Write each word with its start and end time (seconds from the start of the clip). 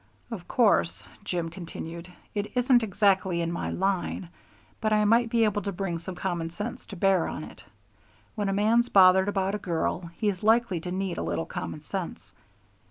"Of 0.31 0.47
course," 0.47 1.05
Jim 1.23 1.49
continued, 1.51 2.11
"it 2.33 2.53
isn't 2.57 2.81
exactly 2.81 3.39
in 3.39 3.51
my 3.51 3.69
line, 3.69 4.29
but 4.81 4.91
I 4.91 5.05
might 5.05 5.29
be 5.29 5.43
able 5.43 5.61
to 5.61 5.71
bring 5.71 5.99
some 5.99 6.15
common 6.15 6.49
sense 6.49 6.87
to 6.87 6.95
bear 6.95 7.27
on 7.27 7.43
it. 7.43 7.63
When 8.33 8.49
a 8.49 8.51
man's 8.51 8.89
bothered 8.89 9.29
about 9.29 9.53
a 9.53 9.59
girl, 9.59 10.09
he's 10.17 10.41
likely 10.41 10.79
to 10.79 10.91
need 10.91 11.19
a 11.19 11.23
little 11.23 11.45
common 11.45 11.81
sense. 11.81 12.33